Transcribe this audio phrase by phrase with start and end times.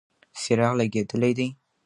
[0.41, 1.47] څراغ لګېدلی دی.